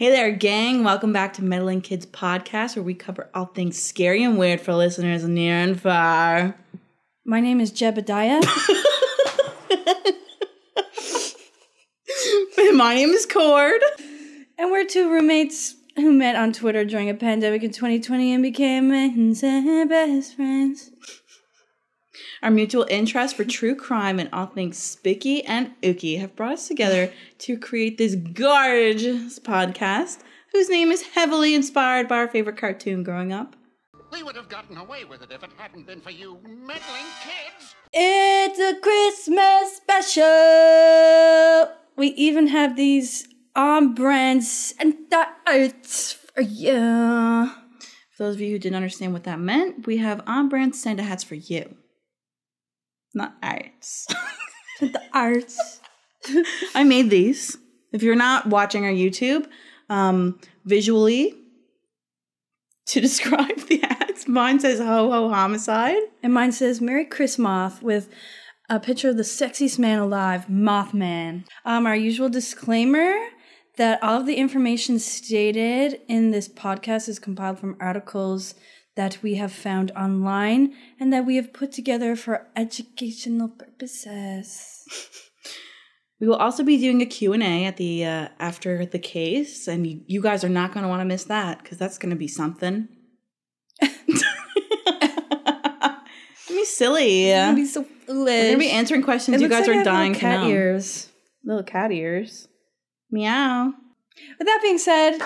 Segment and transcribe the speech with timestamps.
[0.00, 0.82] Hey there, gang.
[0.82, 4.72] Welcome back to Meddling Kids Podcast, where we cover all things scary and weird for
[4.72, 6.56] listeners near and far.
[7.26, 8.40] My name is Jebediah.
[12.74, 13.82] My name is Cord.
[14.56, 18.88] and we're two roommates who met on Twitter during a pandemic in 2020 and became
[19.28, 20.92] best friends.
[22.42, 26.68] Our mutual interest for true crime and all things spicky and ooky have brought us
[26.68, 30.20] together to create this gorgeous podcast,
[30.52, 33.56] whose name is heavily inspired by our favorite cartoon growing up.
[34.10, 37.74] We would have gotten away with it if it hadn't been for you meddling kids.
[37.92, 40.24] It's a Christmas special.
[41.96, 47.50] We even have these on brand Santa arts for you.
[48.12, 51.02] For those of you who didn't understand what that meant, we have on brand Santa
[51.02, 51.76] hats for you.
[53.14, 54.06] Not arts.
[54.80, 55.80] The arts.
[56.74, 57.58] I made these.
[57.92, 59.46] If you're not watching our YouTube,
[59.90, 61.34] um, visually,
[62.86, 65.98] to describe the hats, mine says ho ho homicide.
[66.22, 68.08] And mine says Merry Christmas with
[68.70, 71.44] a picture of the sexiest man alive, Mothman.
[71.66, 73.14] Um, our usual disclaimer
[73.76, 78.54] that all of the information stated in this podcast is compiled from articles
[78.96, 84.84] that we have found online and that we have put together for educational purposes.
[86.20, 90.02] We will also be doing a Q&A at the uh, after the case and you,
[90.06, 92.28] you guys are not going to want to miss that cuz that's going to be
[92.28, 92.88] something.
[96.48, 97.30] Be silly.
[97.30, 98.42] It'd be so foolish.
[98.44, 101.08] We're to be answering questions It you guys like are little dying cat ears.
[101.44, 102.48] Little cat ears.
[103.10, 103.72] Meow.
[104.38, 105.18] With that being said,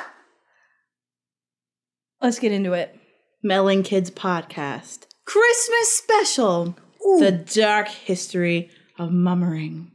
[2.21, 2.95] let's get into it.
[3.47, 5.05] Meddling Kids Podcast.
[5.27, 6.77] Christmas special.
[7.19, 9.93] The dark history of mummering.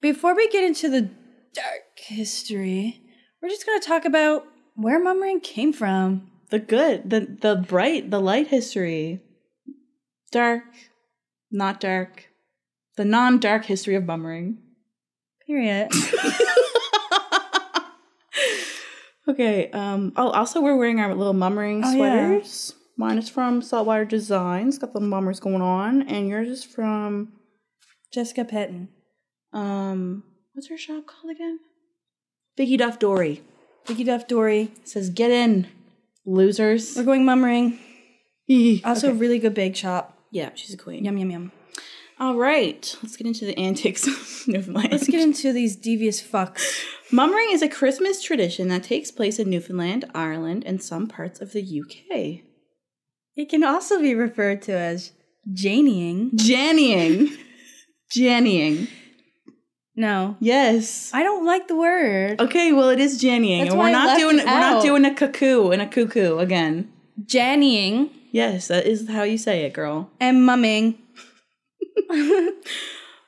[0.00, 1.10] Before we get into the
[1.54, 3.02] dark history,
[3.42, 4.44] we're just going to talk about
[4.76, 6.30] where mummering came from.
[6.50, 9.20] The good, the the bright, the light history.
[10.30, 10.62] Dark,
[11.50, 12.28] not dark.
[12.96, 14.58] The non-dark history of mummering.
[15.50, 15.90] Period.
[19.28, 21.94] Okay, um oh also we're wearing our little mummering Oh, yeah.
[21.96, 22.74] sweaters.
[22.96, 27.32] Mine is from Saltwater Designs, got the mummers going on, and yours is from
[28.12, 28.88] Jessica Petton.
[29.52, 30.24] um
[30.54, 31.60] what's her shop called again?
[32.56, 33.42] Vicky Duff Dory.
[33.86, 34.72] Vicky Duff Dory.
[34.84, 35.68] Says get in,
[36.24, 36.96] losers.
[36.96, 37.78] We're going mummering.
[38.84, 39.16] Also, Okay.
[39.16, 40.18] really good bake shop.
[40.32, 41.04] Yeah, she's a queen.
[41.04, 41.52] Yum, yum, yum.
[42.20, 44.92] All right, let's get into the antics of Newfoundland.
[44.92, 46.84] Let's get into these devious fucks.
[47.10, 51.52] Mummering is a Christmas tradition that takes place in Newfoundland, Ireland, and some parts of
[51.52, 52.42] the UK.
[53.36, 55.12] It can also be referred to as
[55.50, 56.32] Janeying.
[56.36, 57.38] Jannying.
[58.14, 58.88] Jannying.
[59.96, 61.10] No, Yes.
[61.14, 62.38] I don't like the word.
[62.40, 63.24] Okay, well it is That's
[63.70, 66.92] and we're not doing we're not doing a cuckoo and a cuckoo again.
[67.24, 70.10] Janeying Yes, that is how you say it, girl.
[70.20, 70.98] and mumming.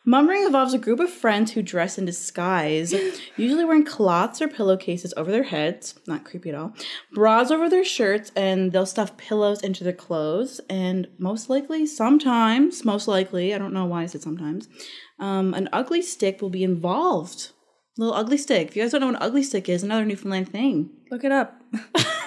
[0.04, 2.92] Mummering involves a group of friends who dress in disguise,
[3.36, 6.74] usually wearing cloths or pillowcases over their heads, not creepy at all,
[7.12, 10.60] bras over their shirts, and they'll stuff pillows into their clothes.
[10.68, 14.68] And most likely, sometimes, most likely, I don't know why I said sometimes,
[15.20, 17.50] um, an ugly stick will be involved.
[17.96, 18.68] Little ugly stick.
[18.68, 20.90] If you guys don't know what an ugly stick is, another Newfoundland thing.
[21.12, 21.62] Look it up.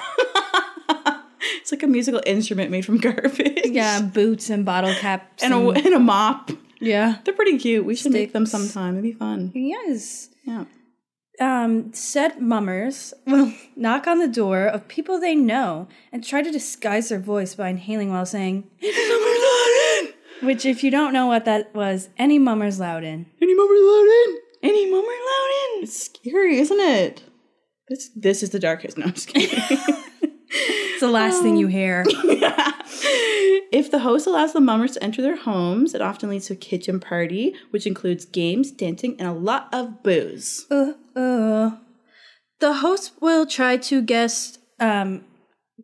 [1.65, 3.65] It's like a musical instrument made from garbage.
[3.65, 5.41] Yeah, boots and bottle caps.
[5.41, 6.51] And a, and a mop.
[6.79, 7.17] yeah.
[7.23, 7.83] They're pretty cute.
[7.83, 8.93] We should make them sometime.
[8.93, 9.51] It'd be fun.
[9.55, 10.29] Yes.
[10.43, 10.65] Yeah.
[11.41, 16.51] Um, said mummers will knock on the door of people they know and try to
[16.51, 20.13] disguise their voice by inhaling while saying, Any Mummer's Loudon!
[20.47, 23.25] which, if you don't know what that was, any mummers loud in.
[23.41, 24.35] Any mummer loaded?
[24.61, 25.83] Any mummer loaded?
[25.83, 27.23] It's scary, isn't it?
[27.89, 28.99] This this is the darkest.
[28.99, 29.59] No, I'm just kidding.
[30.95, 32.05] It's the last thing you hear.
[32.07, 36.55] if the host allows the mummers to enter their homes, it often leads to a
[36.55, 40.65] kitchen party, which includes games, dancing, and a lot of booze.
[40.71, 41.71] uh, uh.
[42.61, 45.25] The host will try to guess um,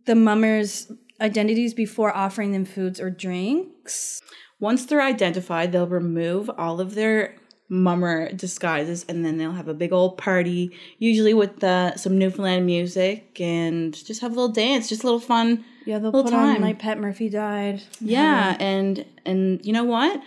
[0.05, 4.21] the mummers' identities before offering them foods or drinks.
[4.61, 7.35] Once they're identified, they'll remove all of their
[7.71, 12.65] mummer disguises and then they'll have a big old party, usually with uh, some Newfoundland
[12.65, 15.63] music and just have a little dance, just a little fun.
[15.85, 16.57] Yeah, they'll Little put time.
[16.57, 17.81] on like Pet Murphy died.
[17.99, 20.21] Yeah, and and you know what?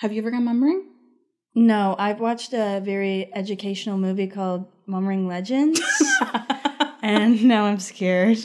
[0.00, 0.84] Have you ever gone mummering?
[1.54, 5.80] No, I've watched a very educational movie called Mummering Legends,
[7.02, 8.38] and now I'm scared.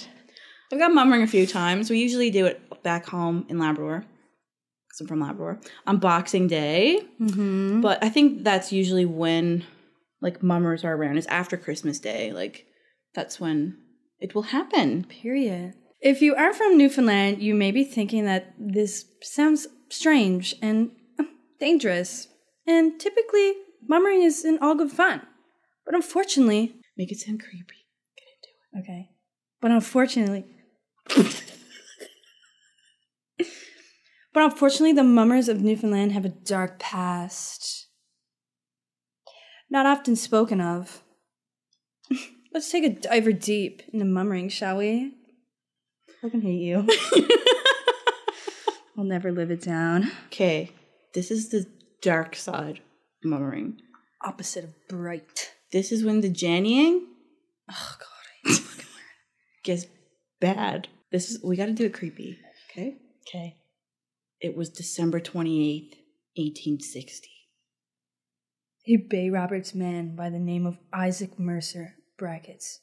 [0.71, 1.89] I've gone mummering a few times.
[1.89, 4.05] We usually do it back home in Labrador.
[5.01, 7.01] I'm from Labrador, on Boxing Day.
[7.21, 7.81] Mm-hmm.
[7.81, 9.65] But I think that's usually when
[10.21, 11.17] like mummers are around.
[11.17, 12.31] Is after Christmas Day.
[12.33, 12.65] Like
[13.13, 13.77] that's when
[14.19, 15.03] it will happen.
[15.05, 15.73] Period.
[16.01, 21.23] If you are from Newfoundland, you may be thinking that this sounds strange and uh,
[21.59, 22.27] dangerous.
[22.67, 23.53] And typically,
[23.87, 25.21] mummering is in all good fun.
[25.85, 27.85] But unfortunately, Make it sound creepy.
[28.79, 29.09] okay.
[29.61, 30.45] But unfortunately,
[34.37, 37.87] but unfortunately, the mummers of Newfoundland have a dark past.
[39.67, 41.01] Not often spoken of.
[42.53, 45.15] Let's take a diver deep into mummering, shall we?
[46.23, 46.87] I can hate you.
[48.95, 50.11] I'll never live it down.
[50.27, 50.71] Okay,
[51.15, 51.65] this is the
[52.03, 52.81] dark side
[53.23, 53.81] of mummering.
[54.23, 55.51] Opposite of bright.
[55.71, 56.99] This is when the Jannying
[57.71, 57.95] Oh
[58.45, 58.59] god.
[59.63, 59.87] gets
[60.39, 60.89] bad.
[61.11, 62.37] This is we got to do it creepy.
[62.69, 62.97] Okay.
[63.27, 63.57] Okay.
[64.39, 65.97] It was December twenty eighth,
[66.35, 67.31] eighteen sixty.
[68.87, 72.79] A Bay Roberts man by the name of Isaac Mercer, brackets,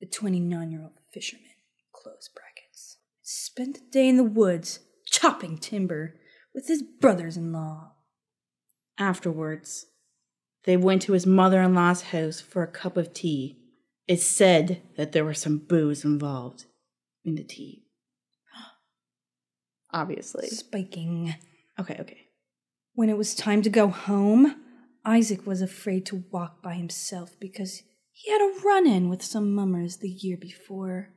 [0.00, 1.50] a 29 year old fisherman,
[1.92, 6.14] close brackets, spent a day in the woods chopping timber
[6.54, 7.94] with his brothers in law.
[8.96, 9.86] Afterwards,
[10.64, 13.58] they went to his mother in law's house for a cup of tea.
[14.06, 16.66] It's said that there was some booze involved
[17.24, 17.86] in the tea.
[19.92, 20.48] Obviously.
[20.48, 21.34] Spiking.
[21.78, 22.26] Okay, okay.
[22.94, 24.56] When it was time to go home,
[25.04, 27.82] Isaac was afraid to walk by himself because
[28.12, 31.10] he had a run in with some mummers the year before.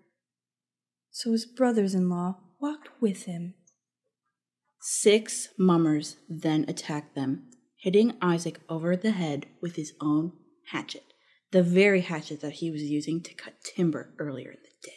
[1.11, 3.55] So his brothers in law walked with him.
[4.81, 10.33] Six mummers then attacked them, hitting Isaac over the head with his own
[10.71, 11.13] hatchet,
[11.51, 14.93] the very hatchet that he was using to cut timber earlier in the day.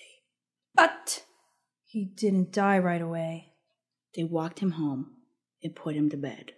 [0.75, 1.25] But
[1.85, 3.53] he didn't die right away.
[4.17, 5.11] They walked him home
[5.63, 6.53] and put him to bed.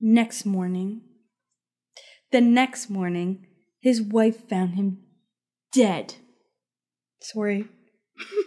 [0.00, 1.02] Next morning,
[2.32, 3.46] the next morning,
[3.80, 4.98] his wife found him
[5.72, 6.14] dead.
[7.20, 7.66] Sorry.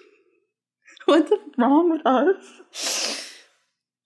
[1.06, 3.34] What's wrong with us?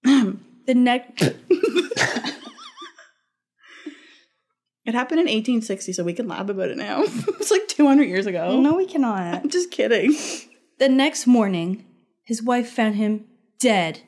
[0.65, 1.21] The next.
[4.85, 7.03] It happened in 1860, so we can laugh about it now.
[7.03, 8.59] it's like 200 years ago.
[8.59, 9.21] no, we cannot.
[9.35, 10.13] I'm just kidding.
[10.79, 11.85] The next morning,
[12.25, 13.25] his wife found him
[13.59, 14.01] dead.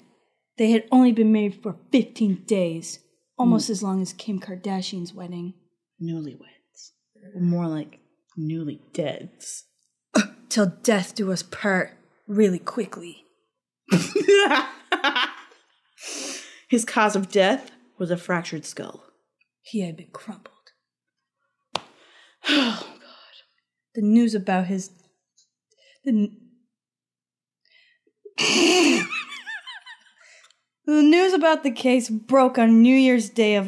[0.57, 2.99] They had only been married for 15 days,
[3.37, 3.41] hmm.
[3.41, 5.53] almost as long as Kim Kardashian's wedding.
[6.01, 6.91] Newlyweds.
[7.33, 7.99] Or more like
[8.37, 9.65] newly deads.
[10.49, 11.97] Till death do us part
[12.27, 13.23] really quickly.
[16.67, 19.03] His cause of death was a fractured skull.
[19.61, 20.53] He had been crumpled.
[22.47, 23.35] Oh, God.
[23.95, 24.91] The news about his.
[26.03, 26.29] The,
[30.85, 33.65] the news about the case broke on New Year's Day of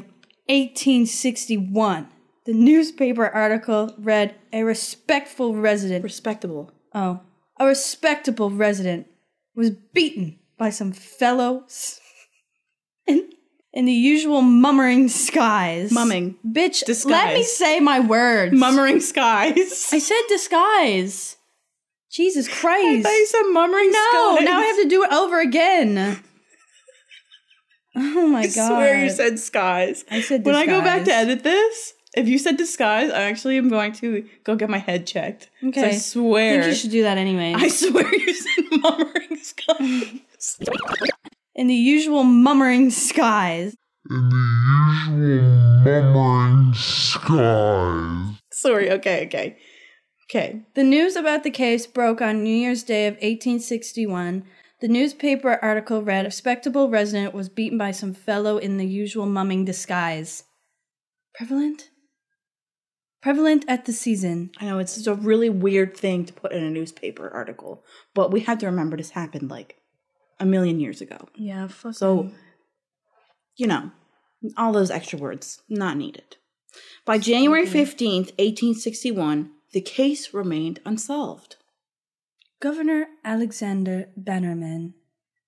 [0.47, 2.07] 1861.
[2.45, 6.03] The newspaper article read A respectful resident.
[6.03, 6.71] Respectable.
[6.93, 7.19] Oh.
[7.59, 9.07] A respectable resident
[9.55, 11.99] was beaten by some fellows
[13.07, 13.29] in,
[13.73, 15.91] in the usual mummering skies.
[15.91, 16.35] Mumming.
[16.47, 17.11] Bitch, Disguise.
[17.11, 18.53] let me say my words.
[18.53, 19.89] Mummering skies.
[19.91, 21.35] I said disguise.
[22.09, 23.03] Jesus I Christ.
[23.03, 24.45] thought you said mummering no, skies.
[24.45, 26.23] now I have to do it over again.
[28.19, 28.71] Oh my god!
[28.71, 30.05] I swear you said skies.
[30.11, 33.57] I said When I go back to edit this, if you said disguise, I actually
[33.57, 35.49] am going to go get my head checked.
[35.61, 35.83] 'Cause Okay.
[35.85, 36.61] I I swear.
[36.61, 37.53] think you should do that anyway.
[37.55, 40.57] I swear you said mummering skies.
[41.55, 43.75] in the usual mummering skies.
[44.09, 44.35] in the
[45.25, 45.43] usual
[45.83, 48.35] mummering skies.
[48.51, 49.57] Sorry, okay, okay.
[50.29, 50.61] Okay.
[50.75, 54.43] The news about the case broke on New Year's Day of 1861.
[54.79, 59.25] The newspaper article read A respectable resident was beaten by some fellow in the usual
[59.25, 60.43] mumming disguise.
[61.33, 61.89] Prevalent?
[63.21, 64.51] Prevalent at the season.
[64.59, 68.41] I know it's a really weird thing to put in a newspaper article, but we
[68.41, 69.77] have to remember this happened like
[70.39, 71.27] a million years ago.
[71.35, 72.31] Yeah, fuck So,
[73.55, 73.91] you know,
[74.55, 76.37] all those extra words not needed.
[77.05, 81.56] By January 15th, 1861, the case remained unsolved.
[82.59, 84.95] Governor Alexander Bannerman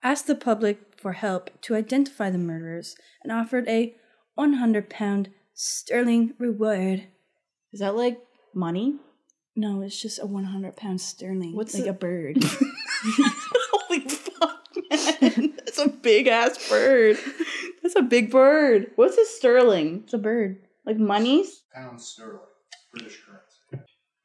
[0.04, 3.96] asked the public for help to identify the murderers and offered a
[4.36, 7.08] 100 pound sterling reward.
[7.74, 8.20] Is that like
[8.54, 8.98] money?
[9.56, 11.56] No, it's just a 100 pound sterling.
[11.56, 12.38] What's like the- a bird?
[13.04, 15.54] Holy fuck, man.
[15.58, 17.18] That's a big ass bird.
[17.82, 18.92] That's a big bird.
[18.96, 20.02] What's a sterling?
[20.04, 20.60] it's a bird.
[20.86, 21.64] Like monies?
[21.74, 22.40] Pound sterling,
[22.94, 23.49] British currency.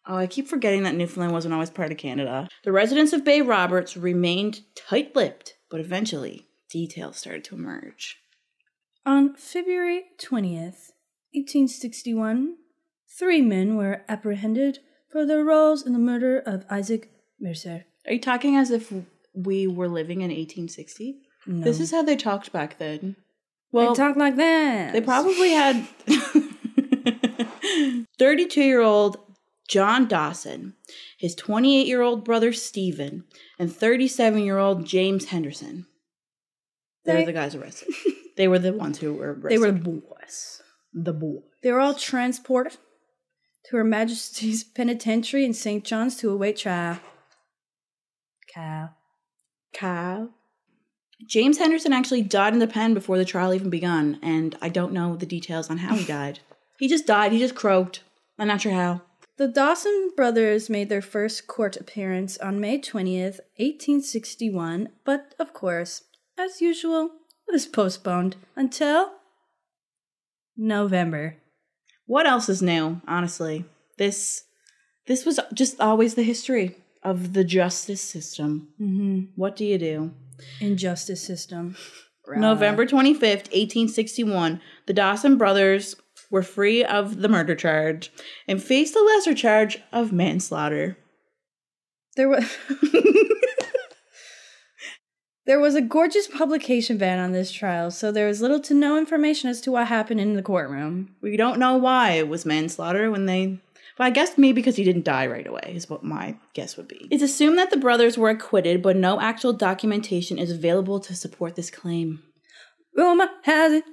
[0.07, 2.49] Oh, I keep forgetting that Newfoundland wasn't always part of Canada.
[2.63, 8.19] The residents of Bay Roberts remained tight lipped, but eventually details started to emerge.
[9.07, 10.93] On February 20th,
[11.33, 12.57] 1861,
[13.19, 14.81] three men were apprehended
[15.11, 17.87] for their roles in the murder of Isaac Mercer.
[18.07, 18.93] Are you talking as if
[19.33, 21.19] we were living in 1860?
[21.47, 21.65] No.
[21.65, 23.17] This is how they talked back then.
[23.73, 24.93] Well, they talked like that.
[24.93, 25.87] They probably had
[28.19, 29.17] 32 year old
[29.69, 30.75] John Dawson,
[31.19, 33.25] his 28 year old brother Stephen,
[33.59, 35.87] and 37 year old James Henderson.
[37.05, 37.89] They They- were the guys arrested.
[38.37, 39.51] they were the ones who were arrested.
[39.51, 40.63] They were the boys.
[40.93, 41.41] the boy.
[41.63, 42.77] They were all transported
[43.67, 45.83] to Her Majesty's Penitentiary in St.
[45.85, 47.01] John's to await trial.
[48.53, 48.91] Cow.
[49.73, 50.31] Kyle.
[51.27, 54.93] James Henderson actually died in the pen before the trial even begun, and I don't
[54.93, 56.41] know the details on how he died.
[56.79, 57.33] He just died.
[57.33, 58.03] He just croaked.
[58.39, 59.03] I'm not sure how.
[59.37, 66.05] The Dawson brothers made their first court appearance on May 20th, 1861, but of course,
[66.39, 67.11] as usual,
[67.49, 69.11] it was postponed until
[70.57, 71.37] November.
[72.07, 73.01] What else is new?
[73.09, 73.65] Honestly,
[73.99, 74.45] this
[75.07, 78.69] this was just always the history of the justice system.
[78.81, 79.21] Mm-hmm.
[79.35, 80.13] What do you do?
[80.61, 81.77] Injustice system.
[82.27, 85.95] November 25th, 1861, the Dawson brothers
[86.31, 88.13] were free of the murder charge
[88.49, 90.97] and faced the lesser charge of manslaughter.
[92.17, 92.57] There was
[95.47, 98.97] There was a gorgeous publication ban on this trial, so there was little to no
[98.97, 101.15] information as to what happened in the courtroom.
[101.21, 103.59] We don't know why it was manslaughter when they.
[103.99, 106.89] Well, I guess maybe because he didn't die right away, is what my guess would
[106.89, 107.07] be.
[107.11, 111.57] It's assumed that the brothers were acquitted, but no actual documentation is available to support
[111.57, 112.23] this claim.
[112.97, 113.85] Rumor has it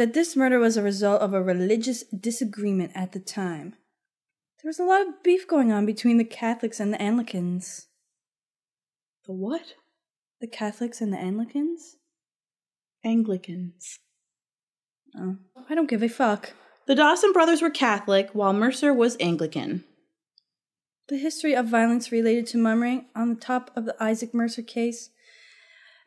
[0.00, 3.74] that this murder was a result of a religious disagreement at the time.
[4.62, 7.88] There was a lot of beef going on between the Catholics and the Anglicans.
[9.26, 9.74] The what?
[10.40, 11.96] The Catholics and the Anglicans?
[13.04, 13.98] Anglicans.
[15.14, 15.36] Oh,
[15.68, 16.54] I don't give a fuck.
[16.86, 19.84] The Dawson brothers were Catholic, while Mercer was Anglican.
[21.08, 25.10] The history of violence related to mummering on the top of the Isaac Mercer case,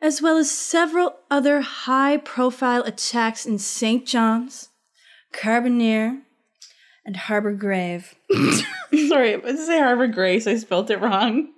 [0.04, 4.04] as well as several other high profile attacks in St.
[4.04, 4.68] John's,
[5.32, 6.20] Carbonear,
[7.06, 8.14] and Harbor Grave.
[9.08, 10.46] Sorry, I say Harbor Grace.
[10.46, 11.48] I spelt it wrong.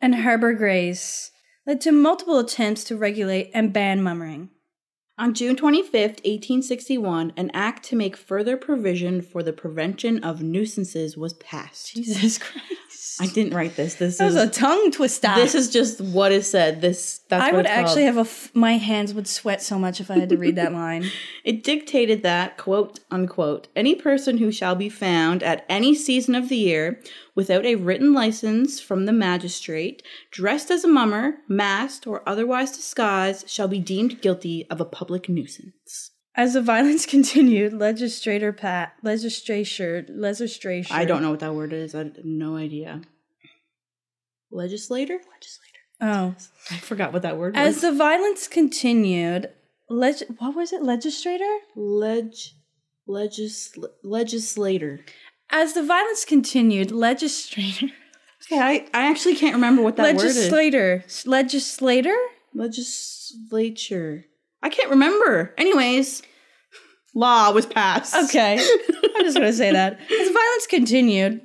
[0.00, 1.30] and Harbor Grace
[1.66, 4.48] led to multiple attempts to regulate and ban mummering.
[5.20, 11.14] On June 25th, 1861, an act to make further provision for the prevention of nuisances
[11.14, 11.92] was passed.
[11.94, 13.20] Jesus Christ.
[13.20, 13.96] I didn't write this.
[13.96, 15.30] This That was is a tongue twister.
[15.34, 16.80] this is just what is said.
[16.80, 18.20] This that's I would actually have a.
[18.20, 21.04] F- my hands would sweat so much if I had to read that line.
[21.44, 26.48] It dictated that, quote unquote, any person who shall be found at any season of
[26.48, 27.00] the year
[27.34, 33.48] without a written license from the magistrate, dressed as a mummer, masked, or otherwise disguised,
[33.48, 36.10] shall be deemed guilty of a public nuisance.
[36.34, 40.94] As the violence continued, legislator Pat legislature legislature.
[40.94, 41.94] I don't know what that word is.
[41.94, 43.02] I have no idea.
[44.50, 45.14] Legislator?
[45.14, 45.70] Legislator.
[46.00, 46.34] Oh.
[46.38, 47.82] oh, I forgot what that word as was.
[47.82, 49.50] the violence continued,
[49.88, 50.82] leg- what was it?
[50.82, 51.58] Legislator.
[51.76, 52.34] Leg
[53.08, 55.00] legisl legislator.
[55.50, 57.86] As the violence continued, legislator.
[58.52, 60.34] Okay, I, I actually can't remember what that word is.
[60.36, 61.04] legislator.
[61.24, 62.16] Legislator.
[62.52, 64.24] Legislature.
[64.62, 65.54] I can't remember.
[65.56, 66.22] Anyways,
[67.14, 68.16] law was passed.
[68.16, 68.54] Okay,
[69.14, 70.00] I'm just gonna say that.
[70.00, 71.42] As violence continued,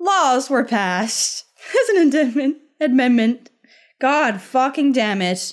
[0.00, 1.44] laws were passed
[1.82, 2.56] as an amendment.
[2.80, 3.50] Amendment.
[4.00, 5.52] God fucking damn it.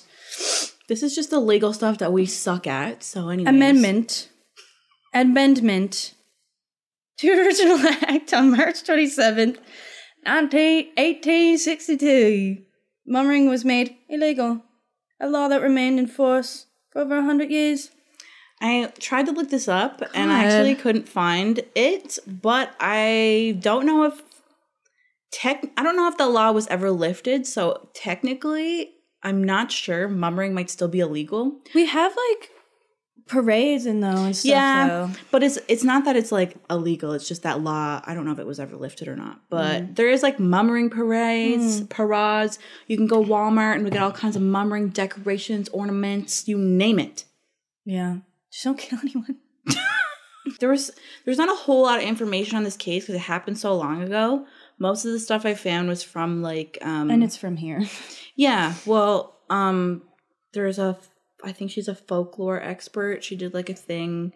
[0.88, 3.04] This is just the legal stuff that we suck at.
[3.04, 3.54] So, anyways.
[3.54, 4.28] Amendment.
[5.14, 6.14] Amendment
[7.20, 9.58] to the original act on March 27th,
[10.24, 12.62] 19, 1862.
[13.06, 14.62] Mummering was made illegal,
[15.20, 17.90] a law that remained in force for over 100 years.
[18.62, 23.86] I tried to look this up and I actually couldn't find it, but I don't
[23.86, 24.22] know if
[25.32, 28.90] tech I don't know if the law was ever lifted, so technically
[29.22, 30.08] I'm not sure.
[30.08, 31.58] Mummering might still be illegal.
[31.74, 32.50] We have like
[33.30, 34.50] parades and though and stuff.
[34.50, 35.10] yeah, though.
[35.30, 37.12] but it's it's not that it's like illegal.
[37.12, 38.00] It's just that law.
[38.04, 39.40] I don't know if it was ever lifted or not.
[39.48, 42.58] But there is like mummering parades, parades.
[42.88, 46.98] You can go Walmart and we get all kinds of mummering decorations, ornaments, you name
[46.98, 47.24] it.
[47.84, 48.16] Yeah.
[48.52, 49.38] Just don't kill anyone.
[50.58, 50.90] There was
[51.24, 54.02] there's not a whole lot of information on this case because it happened so long
[54.02, 54.46] ago.
[54.78, 57.82] Most of the stuff I found was from like um And it's from here.
[58.36, 60.02] yeah, well, um
[60.52, 60.98] there's a
[61.44, 63.24] I think she's a folklore expert.
[63.24, 64.32] She did like a thing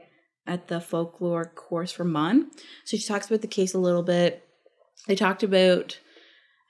[0.46, 2.50] at the folklore course for Mun.
[2.84, 4.46] So she talks about the case a little bit.
[5.06, 5.98] They talked about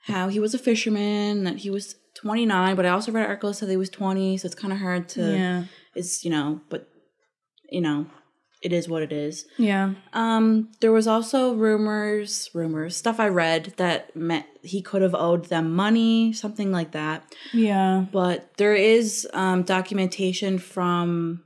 [0.03, 3.49] how he was a fisherman, that he was 29, but I also read an article
[3.49, 5.33] that said he was 20, so it's kind of hard to.
[5.33, 5.63] Yeah.
[5.95, 6.87] It's you know, but
[7.69, 8.07] you know,
[8.65, 9.45] it is what it is.
[9.57, 9.93] Yeah.
[10.13, 15.45] Um, there was also rumors, rumors, stuff I read that meant he could have owed
[15.45, 17.31] them money, something like that.
[17.53, 18.05] Yeah.
[18.11, 21.43] But there is um, documentation from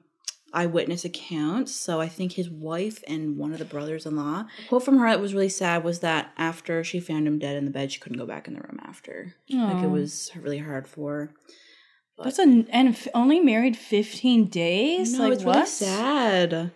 [0.54, 1.76] eyewitness accounts.
[1.76, 4.46] So I think his wife and one of the brothers-in-law.
[4.66, 7.58] A quote from her that was really sad was that after she found him dead
[7.58, 9.36] in the bed, she couldn't go back in the room after.
[9.52, 11.12] Like it was really hard for.
[11.14, 11.34] her.
[12.24, 15.14] That's an and f- only married 15 days?
[15.14, 15.56] No, like it's what?
[15.56, 16.72] really sad.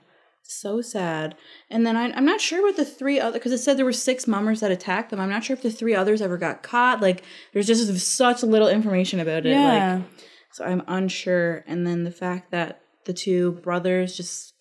[0.45, 1.35] So sad.
[1.69, 3.93] And then I, I'm not sure what the three other because it said there were
[3.93, 5.19] six mummers that attacked them.
[5.19, 7.01] I'm not sure if the three others ever got caught.
[7.01, 7.23] Like
[7.53, 9.51] there's just such little information about it.
[9.51, 9.95] Yeah.
[9.95, 10.03] Like
[10.51, 11.63] so I'm unsure.
[11.65, 14.53] And then the fact that the two brothers just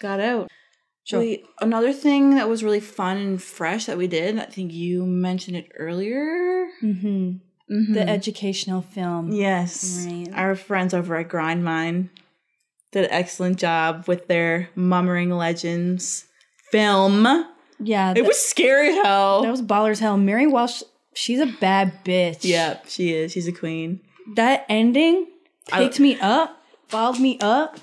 [0.00, 0.50] got out.
[1.04, 1.20] Sure.
[1.20, 5.04] We, another thing that was really fun and fresh that we did, I think you
[5.06, 6.66] mentioned it earlier.
[6.82, 7.40] Mhm.
[7.70, 7.94] Mhm.
[7.94, 9.30] The educational film.
[9.32, 10.06] Yes.
[10.08, 10.28] Right.
[10.34, 12.08] Our friends over at Grindmine
[12.94, 16.24] did an excellent job with their Mummering Legends
[16.70, 17.26] film.
[17.80, 18.14] Yeah.
[18.16, 19.42] It was scary as hell.
[19.42, 20.16] that was ballers hell.
[20.16, 20.82] Mary Walsh,
[21.12, 22.38] she's a bad bitch.
[22.42, 23.32] yeah, she is.
[23.32, 24.00] She's a queen.
[24.36, 25.26] That ending
[25.72, 26.56] I- picked me up,
[26.88, 27.78] followed me up.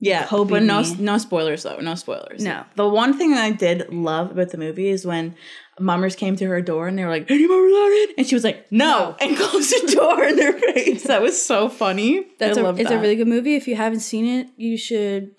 [0.00, 0.96] Yeah, Kobe but no, me.
[0.98, 1.78] no spoilers though.
[1.80, 2.42] No spoilers.
[2.42, 2.64] No.
[2.76, 5.34] The one thing that I did love about the movie is when
[5.80, 8.34] mummers came to her door and they were like, "Any mummers out in?" And she
[8.34, 11.04] was like, "No," and closed the door in their face.
[11.04, 12.26] That was so funny.
[12.38, 12.98] That's I a, it's that.
[12.98, 13.54] a really good movie.
[13.56, 15.34] If you haven't seen it, you should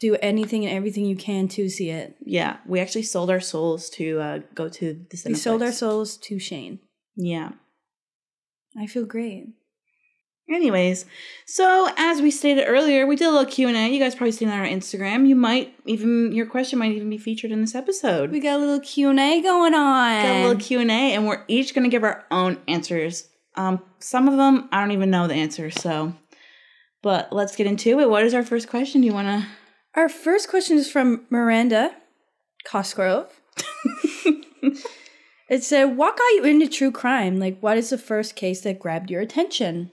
[0.00, 2.16] do anything and everything you can to see it.
[2.24, 2.56] yeah.
[2.66, 5.22] We actually sold our souls to uh, go to the.
[5.26, 6.78] We sold our souls to Shane.
[7.16, 7.50] Yeah.
[8.78, 9.48] I feel great.
[10.50, 11.06] Anyways,
[11.46, 13.88] so as we stated earlier, we did a little Q and A.
[13.88, 15.28] You guys probably seen that on our Instagram.
[15.28, 18.32] You might even your question might even be featured in this episode.
[18.32, 20.22] We got a little Q and A going on.
[20.22, 23.28] got a little Q and A, and we're each gonna give our own answers.
[23.54, 26.14] Um, some of them I don't even know the answers, so.
[27.02, 28.10] But let's get into it.
[28.10, 29.00] What is our first question?
[29.00, 29.46] Do you want to?
[29.94, 31.94] Our first question is from Miranda
[32.64, 33.40] Cosgrove.
[35.48, 37.38] it said, "What got you into true crime?
[37.38, 39.92] Like, what is the first case that grabbed your attention?"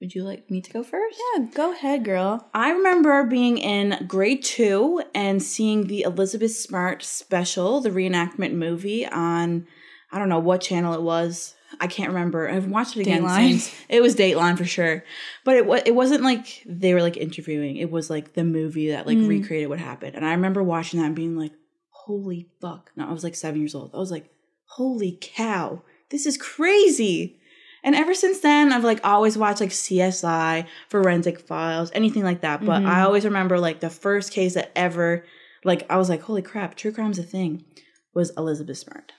[0.00, 1.20] Would you like me to go first?
[1.36, 2.48] Yeah, go ahead, girl.
[2.54, 9.06] I remember being in grade two and seeing the Elizabeth Smart special, the reenactment movie
[9.06, 9.66] on,
[10.10, 11.54] I don't know what channel it was.
[11.78, 12.48] I can't remember.
[12.48, 13.50] I've watched it again Dateline?
[13.50, 13.74] since.
[13.90, 15.04] It was Dateline for sure,
[15.44, 17.76] but it wa- it wasn't like they were like interviewing.
[17.76, 19.28] It was like the movie that like mm.
[19.28, 20.16] recreated what happened.
[20.16, 21.52] And I remember watching that and being like,
[21.90, 23.92] "Holy fuck!" No, I was like seven years old.
[23.94, 24.30] I was like,
[24.64, 27.39] "Holy cow, this is crazy!"
[27.82, 32.64] And ever since then, I've like always watched like CSI, Forensic Files, anything like that.
[32.64, 33.06] But I mm-hmm.
[33.06, 35.24] always remember like the first case that ever,
[35.64, 37.64] like, I was like, holy crap, true crime's a thing,
[38.14, 39.12] was Elizabeth Smart.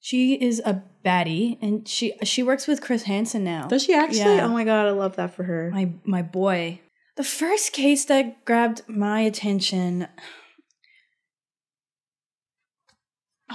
[0.00, 3.66] She is a baddie, and she she works with Chris Hansen now.
[3.66, 4.36] Does she actually?
[4.36, 4.44] Yeah.
[4.44, 5.70] Oh my god, I love that for her.
[5.72, 6.80] my my boy.
[7.16, 10.06] The first case that grabbed my attention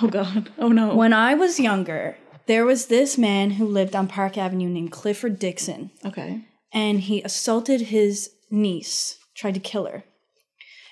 [0.01, 0.49] Oh god.
[0.57, 0.95] Oh no.
[0.95, 2.17] when I was younger,
[2.51, 6.41] there was this man who lived on Park Avenue named Clifford Dixon, Okay.
[6.73, 10.03] and he assaulted his niece, tried to kill her.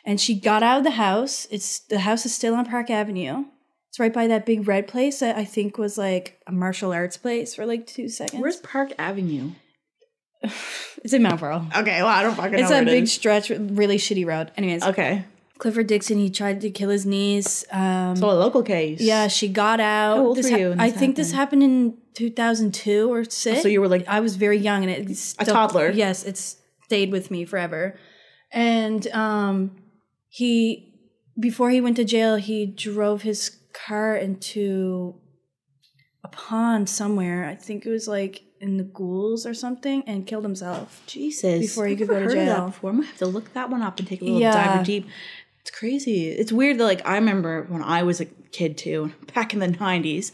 [0.06, 1.46] And she got out of the house.
[1.52, 3.44] It's the house is still on Park Avenue.
[3.90, 7.18] It's right by that big red place that I think was like a martial arts
[7.18, 8.42] place for like two seconds.
[8.42, 9.52] Where's Park Avenue?
[11.04, 11.68] it's in Mount Pearl.
[11.76, 12.78] Okay, well I don't fucking It's know.
[12.78, 14.52] a where it big stretch, really shitty road.
[14.56, 15.26] Anyways, Okay.
[15.60, 17.66] Clifford Dixon, he tried to kill his niece.
[17.72, 19.02] Um, So a local case.
[19.02, 20.18] yeah, she got out.
[20.18, 23.62] How old This were you I this think this happened in 2002 or six.
[23.62, 25.92] So you were like I was very young, and it's still, toddler.
[25.92, 26.38] Yes, it
[26.86, 28.00] stayed with me forever.
[28.52, 29.76] And um,
[30.30, 30.94] he,
[31.40, 35.16] before he went to jail, he drove his car into
[36.24, 37.46] a pond somewhere.
[37.46, 41.02] I think it was like in the Goulds or something, and killed himself.
[41.06, 41.60] Jesus.
[41.60, 42.66] Before he I've could go to jail.
[42.68, 42.90] Before.
[42.90, 44.52] I'm gonna have to look that one up and take a little Yeah.
[44.78, 45.06] dive deep.
[45.62, 46.30] It's crazy.
[46.30, 49.68] It's weird that like I remember when I was a kid too, back in the
[49.68, 50.32] nineties.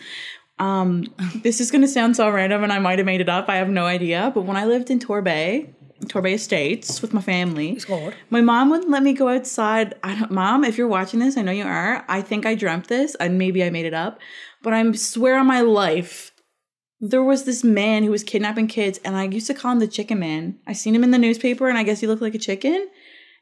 [0.58, 3.50] Um, this is gonna sound so random, and I might have made it up.
[3.50, 4.32] I have no idea.
[4.34, 5.74] But when I lived in Torbay,
[6.06, 7.80] Torbay Estates with my family,
[8.30, 9.96] my mom wouldn't let me go outside.
[10.04, 12.06] I don't, mom, if you're watching this, I know you are.
[12.08, 14.20] I think I dreamt this, and maybe I made it up,
[14.62, 16.32] but I swear on my life,
[17.00, 19.88] there was this man who was kidnapping kids, and I used to call him the
[19.88, 20.60] Chicken Man.
[20.66, 22.88] I seen him in the newspaper, and I guess he looked like a chicken,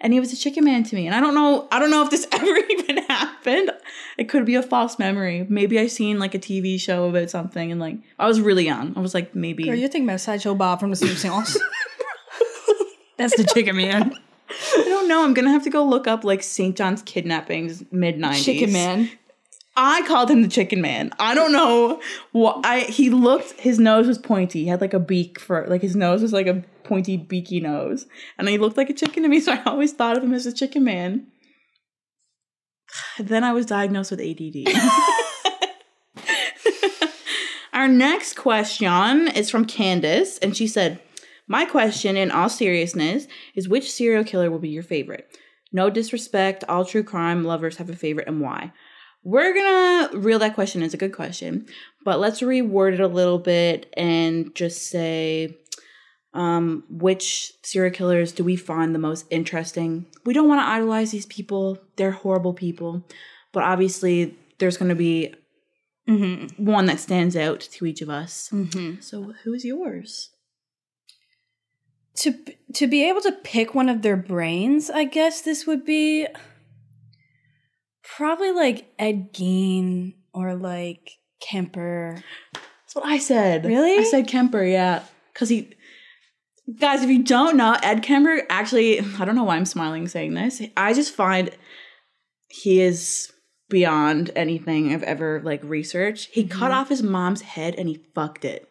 [0.04, 1.08] and he was a Chicken Man to me.
[1.08, 3.72] And I don't know, I don't know if this ever even happened.
[4.18, 5.48] It could be a false memory.
[5.50, 8.96] Maybe I seen like a TV show about something, and like I was really young.
[8.96, 9.64] I was like maybe.
[9.64, 11.58] Girl, you're thinking about Sideshow Bob from The Simpsons.
[13.18, 14.14] That's the chicken man.
[14.50, 15.24] I don't know.
[15.24, 16.76] I'm gonna have to go look up like St.
[16.76, 18.44] John's kidnappings mid '90s.
[18.44, 19.10] Chicken man.
[19.76, 21.12] I called him the chicken man.
[21.20, 22.00] I don't know
[22.32, 24.64] what I he looked his nose was pointy.
[24.64, 28.06] He had like a beak for like his nose was like a pointy beaky nose.
[28.38, 30.46] And he looked like a chicken to me, so I always thought of him as
[30.46, 31.28] a chicken man.
[33.20, 34.68] Then I was diagnosed with ADD.
[37.74, 41.02] Our next question is from Candace, and she said,
[41.48, 45.28] My question, in all seriousness, is which serial killer will be your favorite?
[45.72, 48.72] No disrespect, all true crime lovers have a favorite and why.
[49.24, 50.84] We're gonna reel that question.
[50.84, 51.68] It's a good question,
[52.04, 55.58] but let's reword it a little bit and just say,
[56.34, 60.06] um, which serial killers do we find the most interesting?
[60.26, 63.06] We don't want to idolize these people; they're horrible people,
[63.52, 65.34] but obviously, there's going to be
[66.58, 68.50] one that stands out to each of us.
[69.00, 70.32] So, who's yours?
[72.16, 72.36] to
[72.74, 76.28] to be able to pick one of their brains, I guess this would be
[78.04, 81.12] probably like Ed Gein or like
[81.42, 82.24] Kemper.
[82.54, 83.66] That's what I said.
[83.66, 83.98] Really?
[84.00, 85.04] I said Kemper, yeah.
[85.34, 85.74] Because he.
[86.80, 90.34] Guys, if you don't know, Ed Kemper actually, I don't know why I'm smiling saying
[90.34, 90.62] this.
[90.78, 91.50] I just find
[92.48, 93.34] he is
[93.70, 96.30] beyond anything I've ever like researched.
[96.32, 96.80] He cut mm-hmm.
[96.80, 98.70] off his mom's head and he fucked it.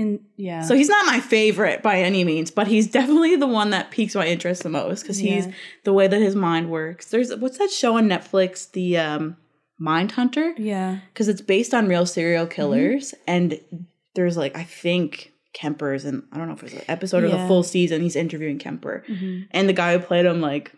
[0.00, 0.62] And yeah.
[0.62, 4.14] So he's not my favorite by any means, but he's definitely the one that piques
[4.14, 5.52] my interest the most because he's Yeah.
[5.84, 7.10] the way that his mind works.
[7.10, 9.36] There's what's that show on Netflix, the um,
[9.78, 10.54] Mind Hunter?
[10.58, 10.98] yeah.
[11.12, 13.58] because it's based on real serial killers and
[14.14, 17.46] there's like i think kemper's and i don't know if it's an episode or the
[17.48, 19.04] full season he's interviewing kemper
[19.52, 20.72] and the guy who played him like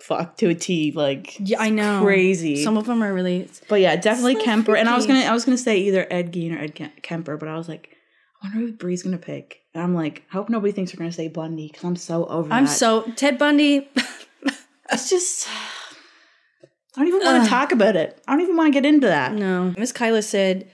[0.00, 2.00] fuck to a t like Yeah, I know.
[2.02, 5.20] crazy Some of them are really but yeah definitely so kemper and i was gonna
[5.20, 7.94] i was gonna say either ed gein or ed Kem- kemper but i was like
[8.42, 11.12] i wonder who bree's gonna pick and i'm like i hope nobody thinks we're gonna
[11.12, 12.70] say bundy because i'm so over I'm that.
[12.70, 13.88] so Ted Bundy.
[14.92, 18.80] it's just i don't even want to talk about it i don't even want to
[18.80, 19.74] get into that no.
[19.78, 20.70] Miss Kyla said,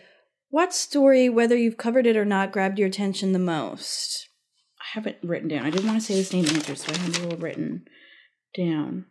[0.51, 4.29] What story, whether you've covered it or not, grabbed your attention the most?
[4.81, 5.65] I haven't written down.
[5.67, 7.87] I didn't want to say the same answer, so I have it all written
[8.57, 9.07] down.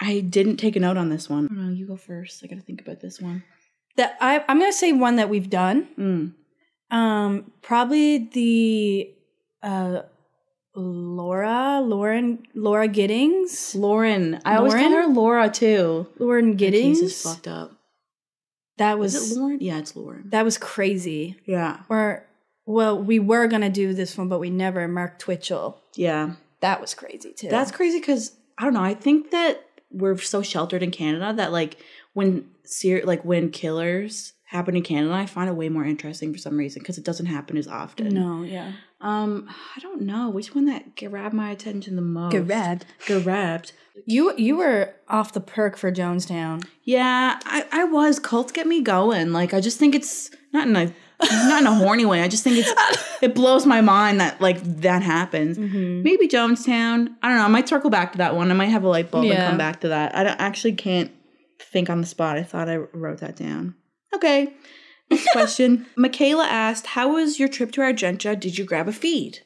[0.00, 1.48] I didn't take a note on this one.
[1.50, 2.42] No, you go first.
[2.42, 3.44] I got to think about this one.
[3.96, 5.88] That I I'm gonna say one that we've done.
[5.98, 6.96] Mm.
[6.96, 9.10] Um, probably the
[9.62, 10.02] uh
[10.74, 14.40] Laura, Lauren, Laura Giddings, Lauren.
[14.44, 16.06] I always call her Laura too.
[16.18, 17.22] Lauren is Giddings.
[17.22, 17.72] fucked up.
[18.78, 19.58] That Was was it Lauren?
[19.60, 20.24] Yeah, it's Lauren.
[20.30, 21.36] that was crazy.
[21.44, 21.80] yeah.
[21.90, 22.26] Or
[22.64, 24.88] well, we were gonna do this one, but we never.
[24.88, 25.80] Mark Twitchell.
[25.94, 26.34] Yeah.
[26.60, 27.48] That was crazy too.
[27.48, 28.82] That's crazy because I don't know.
[28.82, 31.76] I think that we're so sheltered in Canada that like
[32.12, 36.38] when ser- like when killers happen in Canada, I find it way more interesting for
[36.38, 38.08] some reason because it doesn't happen as often.
[38.08, 38.72] no, yeah.
[39.00, 42.36] Um, I don't know which one that grabbed my attention the most.
[42.36, 42.86] Grabbed.
[43.06, 43.72] Grabbed.
[44.06, 46.64] You you were off the perk for Jonestown.
[46.84, 48.20] Yeah, I, I was.
[48.20, 49.32] Cults get me going.
[49.32, 52.22] Like I just think it's not in a not in a horny way.
[52.22, 52.72] I just think it's
[53.22, 55.58] it blows my mind that like that happens.
[55.58, 56.02] Mm-hmm.
[56.02, 57.14] Maybe Jonestown.
[57.22, 57.44] I don't know.
[57.44, 58.50] I might circle back to that one.
[58.50, 60.14] I might have a light bulb and come back to that.
[60.16, 61.10] I don't, actually can't
[61.72, 62.36] think on the spot.
[62.36, 63.74] I thought I wrote that down.
[64.14, 64.54] Okay.
[65.10, 65.86] Next question.
[65.96, 68.38] Michaela asked, "How was your trip to Argentia?
[68.38, 69.40] Did you grab a feed?"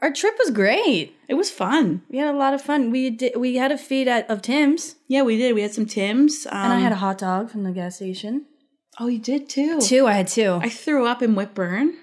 [0.00, 1.16] Our trip was great.
[1.28, 2.02] It was fun.
[2.08, 2.92] We had a lot of fun.
[2.92, 3.36] We did.
[3.36, 5.54] We had a feed at of Tim's, Yeah, we did.
[5.56, 6.46] We had some Tim's.
[6.46, 8.46] Um, and I had a hot dog from the gas station.
[9.00, 9.80] Oh, you did too.
[9.80, 10.06] Two.
[10.06, 10.60] I had two.
[10.62, 11.94] I threw up in Whitbourne.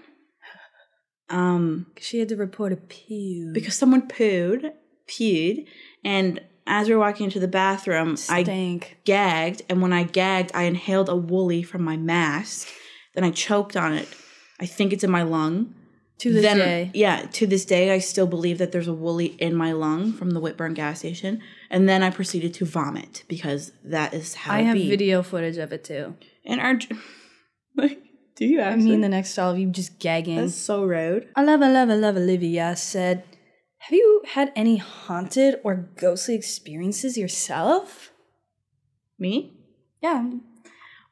[1.30, 3.52] Um, she had to report a pew.
[3.54, 4.74] because someone pooed,
[5.08, 5.68] pewed,
[6.04, 8.43] and as we were walking into the bathroom, I
[9.04, 12.67] gagged, and when I gagged, I inhaled a woolly from my mask.
[13.13, 14.08] Then I choked on it.
[14.60, 15.73] I think it's in my lung.
[16.19, 16.91] To this then, day.
[16.93, 20.32] yeah, to this day, I still believe that there's a woolly in my lung from
[20.32, 21.41] the Whitbourne gas station.
[21.69, 24.89] And then I proceeded to vomit because that is how I it have be.
[24.89, 26.15] video footage of it too.
[26.45, 26.80] And our,
[27.75, 27.99] like,
[28.38, 28.91] do you I actually?
[28.91, 30.38] mean, the next of you just gagging.
[30.38, 31.28] that's so rude.
[31.36, 33.23] I love, I love, I love Olivia said,
[33.86, 38.12] Have you had any haunted or ghostly experiences yourself?
[39.19, 39.54] Me?
[40.02, 40.28] Yeah.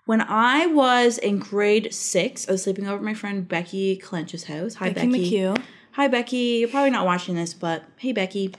[0.07, 4.45] When I was in grade six, I was sleeping over at my friend Becky Clench's
[4.45, 4.73] house.
[4.73, 5.31] Hi, Becky Becky.
[5.33, 5.63] McHugh.
[5.91, 6.38] Hi, Becky.
[6.38, 8.55] You're probably not watching this, but hey, Becky.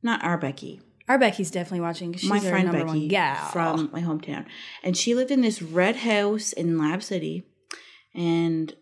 [0.00, 0.80] Not our Becky.
[1.08, 2.14] Our Becky's definitely watching.
[2.14, 3.48] she's my friend number Becky one gal.
[3.48, 4.46] from my hometown.
[4.84, 7.48] And she lived in this red house in Lab City.
[8.14, 8.72] And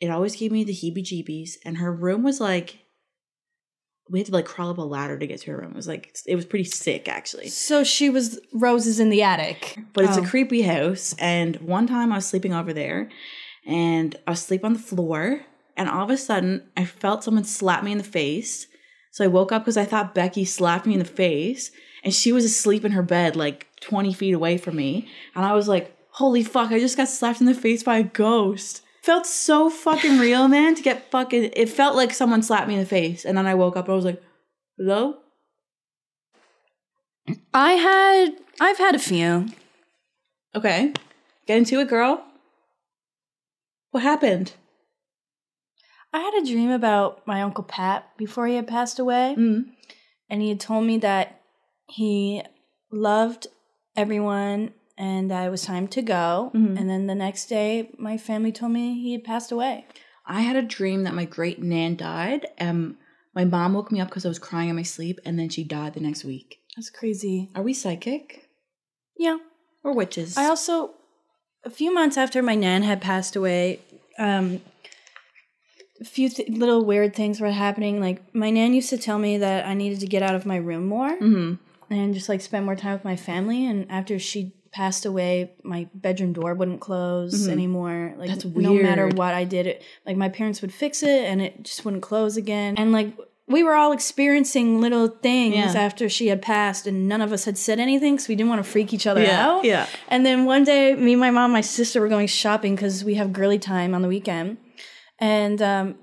[0.00, 1.54] it always gave me the heebie jeebies.
[1.64, 2.84] And her room was like,
[4.10, 5.70] we had to like crawl up a ladder to get to her room.
[5.72, 7.48] It was like, it was pretty sick actually.
[7.48, 9.78] So she was roses in the attic.
[9.92, 10.22] But it's Oh.
[10.22, 11.14] a creepy house.
[11.18, 13.08] And one time I was sleeping over there
[13.66, 15.42] and I was asleep on the floor.
[15.76, 18.66] And all of a sudden I felt someone slap me in the face.
[19.10, 21.70] So I woke up because I thought Becky slapped me in the face.
[22.04, 25.08] and she was asleep in her bed like 20 feet away from me.
[25.34, 28.02] And I was like, holy fuck, I just got slapped in the face by a
[28.04, 28.82] ghost.
[29.08, 31.52] Felt so fucking real, man, to get fucking.
[31.56, 33.24] It felt like someone slapped me in the face.
[33.24, 34.22] And then I woke up and I was like,
[34.76, 35.16] hello?
[37.54, 39.48] I had I've had a few.
[40.54, 40.92] Okay.
[41.46, 42.22] Get into it, girl.
[43.92, 44.52] What happened?
[46.12, 49.34] I had a dream about my uncle Pat before he had passed away.
[49.38, 49.70] Mm.
[50.28, 51.40] and he had told me that
[51.86, 52.42] he
[52.92, 53.46] loved
[53.96, 56.50] everyone and it was time to go.
[56.54, 56.78] Mhm.
[56.78, 59.86] And then the next day, my family told me he had passed away.
[60.26, 62.46] I had a dream that my great nan died.
[62.58, 62.96] And
[63.34, 65.62] my mom woke me up because I was crying in my sleep, and then she
[65.64, 66.58] died the next week.
[66.76, 67.48] That's crazy.
[67.54, 68.50] Are we psychic
[69.16, 69.38] Yeah.
[69.84, 70.36] or witches?
[70.36, 70.94] I also,
[71.64, 73.80] a few months after my nan had passed away,
[74.18, 74.60] um,
[76.00, 78.00] a few th- little weird things were happening.
[78.00, 80.56] Like my nan used to tell me that I needed to get out of my
[80.56, 81.54] room more hmm
[81.90, 83.64] and just like spend more time with my family.
[83.66, 88.14] And after she passed away, my bedroom door wouldn't close anymore.
[88.18, 91.40] Like That's no matter what I did, it like my parents would fix it and
[91.40, 92.74] it just wouldn't close again.
[92.76, 95.80] And like we were all experiencing little things Yeah.
[95.80, 98.62] after she had passed, and none of us had said anything because we didn't want
[98.62, 99.64] to freak each other Yeah, out.
[99.64, 99.86] yeah.
[100.08, 103.32] And then one day, me, my mom, my sister were going shopping because we have
[103.32, 104.58] girly time on the weekend,
[105.18, 105.94] and um,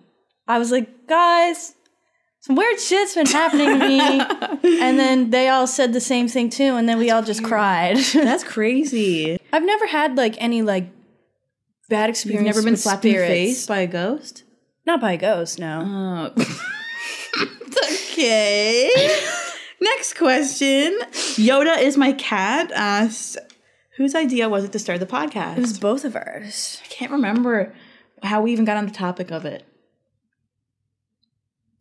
[0.47, 1.74] I was like, guys.
[2.45, 4.19] Some weird shit's been happening to me.
[4.79, 7.97] and then they all said the same thing too, and then we all just cried.
[8.13, 9.39] That's crazy.
[9.51, 10.87] I've never had like any like
[11.89, 12.45] bad You've experience.
[12.45, 14.43] never been slapped in the face by a ghost?
[14.85, 16.31] Not by a ghost, no.
[16.37, 16.43] Oh.
[18.11, 18.91] okay.
[19.81, 20.99] Next question.
[21.37, 23.39] Yoda is my cat asked,
[23.97, 25.57] whose idea was it to start the podcast?
[25.57, 26.79] It was both of ours.
[26.85, 27.73] I can't remember
[28.21, 29.65] how we even got on the topic of it.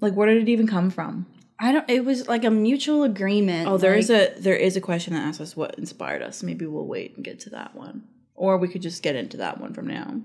[0.05, 1.27] Like, where did it even come from?
[1.59, 1.89] I don't.
[1.89, 3.69] It was like a mutual agreement.
[3.69, 6.43] Oh, there is like- a there is a question that asks us what inspired us.
[6.43, 9.61] Maybe we'll wait and get to that one, or we could just get into that
[9.61, 10.21] one from now.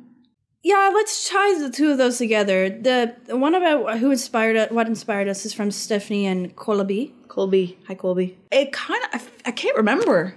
[0.62, 2.70] Yeah, let's tie the two of those together.
[2.70, 7.16] The, the one about who inspired us, what inspired us, is from Stephanie and Colby.
[7.30, 8.38] Colby, hi Colby.
[8.52, 10.36] It kind of I, I can't remember.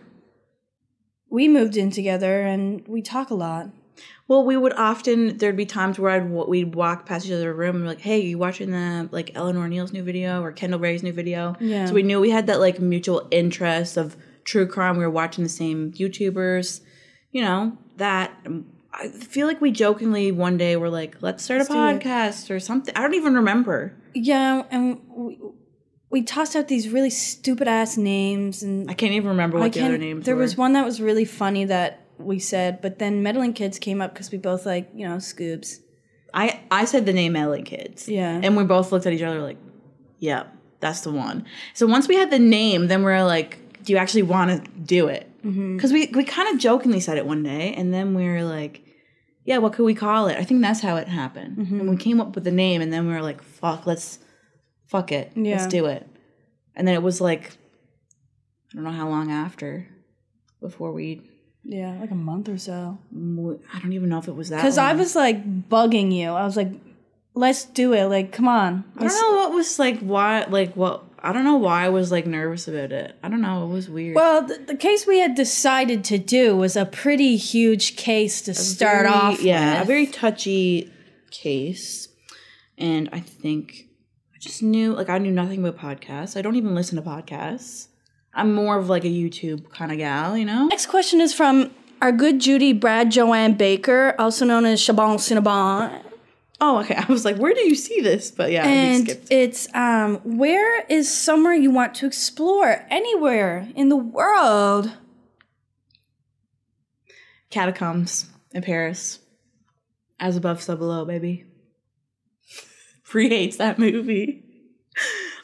[1.29, 3.71] We moved in together and we talk a lot.
[4.33, 7.77] Well, we would often there'd be times where I'd we'd walk past each other's room
[7.77, 11.03] and be like, "Hey, you watching the like Eleanor Neale's new video or Kendall Rae's
[11.03, 11.85] new video?" Yeah.
[11.85, 14.97] So we knew we had that like mutual interest of true crime.
[14.97, 16.81] We were watching the same YouTubers,
[17.31, 18.33] you know that.
[18.47, 18.65] um,
[18.95, 22.49] I feel like we jokingly one day were like, "Let's start a do it." podcast
[22.49, 23.93] or something." I don't even remember.
[24.15, 25.39] Yeah, and we,
[26.09, 29.85] we tossed out these really stupid ass names, and I can't even remember what the
[29.85, 30.41] other names there were.
[30.41, 34.13] was one that was really funny that we said, but then meddling kids came up
[34.15, 35.81] because we both like you know scoops.
[36.35, 38.09] I I said the name Meddling Kids.
[38.09, 38.41] Yeah.
[38.43, 39.59] And we both looked at each other like,
[40.19, 40.45] "Yeah,
[40.81, 43.99] that's the one." So once we had the name, then we are like, "Do you
[43.99, 45.77] actually want to do it?" Mm-hmm.
[45.77, 48.83] Because we we kind of jokingly said it one day, and then we were like,
[49.45, 51.59] "Yeah, what could we call it?" I think that's how it happened.
[51.59, 51.81] Mm-hmm.
[51.81, 54.19] And we came up with the name, and then we were like, "Fuck, let's
[54.87, 55.57] fuck it, Yeah.
[55.57, 56.07] let's do it."
[56.75, 57.59] And then it was like,
[58.71, 59.87] I don't know how long after
[60.63, 61.29] before we.
[61.65, 62.99] Yeah, like a month or so.
[63.15, 64.57] I don't even know if it was that.
[64.57, 66.31] Because I was like bugging you.
[66.31, 66.73] I was like,
[67.35, 68.07] let's do it.
[68.07, 68.85] Like, come on.
[68.97, 72.11] I don't know what was like why like what I don't know why I was
[72.11, 73.17] like nervous about it.
[73.23, 73.65] I don't know.
[73.65, 74.17] It was weird.
[74.17, 78.55] Well, the, the case we had decided to do was a pretty huge case to
[78.55, 79.83] start Very- off yeah, with.
[79.83, 80.93] a very touchy
[81.31, 82.09] case,
[82.77, 83.87] and I think
[84.35, 86.37] I just knew like I knew nothing about podcasts.
[86.37, 87.87] I don't even listen to podcasts.
[88.35, 90.67] I'm more of like a YouTube kind of gal, you know.
[90.67, 96.03] Next question is from our good Judy Brad Joanne Baker, also known as Chabon Cinnabon.
[96.61, 96.95] Oh, okay.
[96.99, 98.31] I was like, where do you see this?
[98.31, 102.85] But yeah, And it's um where is somewhere you want to explore?
[102.89, 104.93] Anywhere in the world.
[107.51, 109.19] Catacombs in Paris,
[110.19, 111.45] as above, so below, baby.
[113.03, 114.43] Free hates that movie.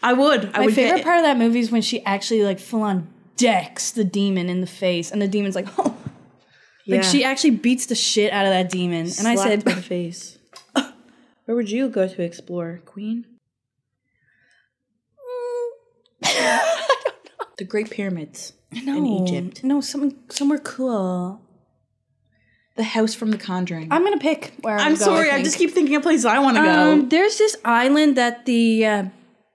[0.03, 0.51] I would.
[0.55, 3.09] I My would favorite part of that movie is when she actually like full on
[3.37, 5.97] decks the demon in the face, and the demon's like, oh.
[6.87, 7.09] Like Yeah.
[7.09, 9.11] she actually beats the shit out of that demon.
[9.19, 10.39] And I said, the face.
[11.45, 13.27] Where would you go to explore, Queen?
[17.59, 19.65] The Great Pyramids no, in Egypt.
[19.65, 21.41] No, some, somewhere cool.
[22.77, 23.89] The house from The Conjuring.
[23.91, 26.57] I'm, I'm gonna pick where I'm, sorry, I just keep thinking of places I want
[26.57, 26.93] to go.
[26.93, 29.05] Um, there's this island that the uh,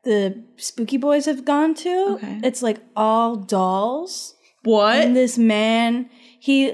[0.04, 2.08] the Spooky Boys have gone to.
[2.16, 2.39] Okay.
[2.44, 4.36] It's like all dolls.
[4.63, 4.98] what?
[4.98, 6.74] And this man, he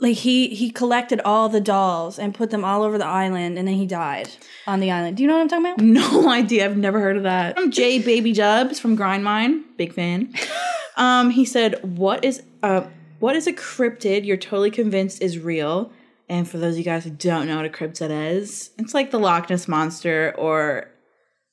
[0.00, 3.66] like he he collected all the dolls and put them all over the island and
[3.66, 4.28] then he died
[4.66, 5.16] on the island.
[5.16, 5.80] Do you know what I'm talking about?
[6.22, 6.64] No idea.
[6.64, 7.56] I've never heard of that.
[7.56, 10.32] From J Baby Jubs from Grindmine, big fan.
[10.96, 12.86] um, he said, "What is uh,
[13.18, 15.92] what is a cryptid you're totally convinced is real?"
[16.28, 19.10] And for those of you guys who don't know what a cryptid is, it's like
[19.10, 20.90] the Loch Ness monster or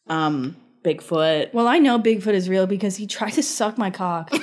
[0.07, 1.53] um, Bigfoot.
[1.53, 4.31] Well, I know Bigfoot is real because he tried to suck my cock.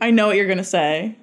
[0.00, 1.16] I know what you're gonna say.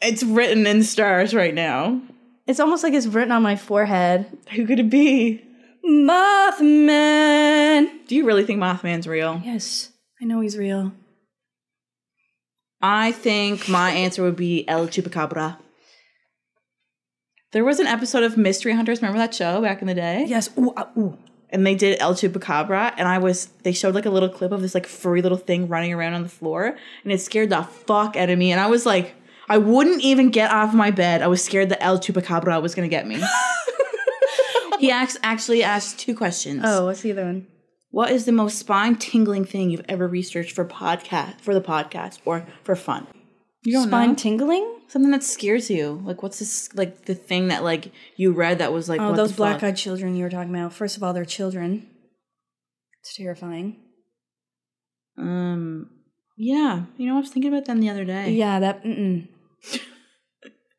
[0.00, 2.00] It's written in stars right now.
[2.46, 4.26] it's almost like it's written on my forehead.
[4.54, 5.42] Who could it be?
[5.84, 7.88] Mothman.
[8.06, 9.40] Do you really think Mothman's real?
[9.44, 10.92] Yes, I know he's real.
[12.80, 15.58] I think my answer would be El Chupacabra.
[17.56, 19.00] There was an episode of Mystery Hunters.
[19.00, 20.26] Remember that show back in the day?
[20.28, 20.50] Yes.
[20.58, 21.16] Ooh, uh, ooh.
[21.48, 24.60] And they did El Chupacabra, and I was they showed like a little clip of
[24.60, 28.14] this like furry little thing running around on the floor, and it scared the fuck
[28.14, 28.52] out of me.
[28.52, 29.14] And I was like,
[29.48, 31.22] I wouldn't even get off my bed.
[31.22, 33.24] I was scared that El Chupacabra was gonna get me.
[34.78, 36.60] he asked, actually asked two questions.
[36.62, 37.46] Oh, what's the other one?
[37.90, 42.18] What is the most spine tingling thing you've ever researched for podcast for the podcast
[42.26, 43.06] or for fun?
[43.66, 44.14] You don't Spine know?
[44.14, 44.78] tingling?
[44.86, 46.00] Something that scares you.
[46.04, 49.32] Like what's this like the thing that like you read that was like Oh, those
[49.32, 50.72] black eyed children you were talking about.
[50.72, 51.88] First of all, they're children.
[53.00, 53.76] It's terrifying.
[55.18, 55.90] Um
[56.36, 58.30] yeah, you know I was thinking about them the other day.
[58.30, 58.84] Yeah, that.
[58.84, 59.26] Mm-mm.